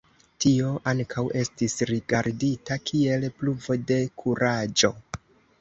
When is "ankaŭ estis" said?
0.91-1.75